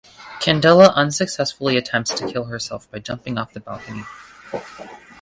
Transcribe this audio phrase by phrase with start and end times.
[0.39, 4.01] Candela unsuccessfully attempts to kill herself by jumping off the balcony.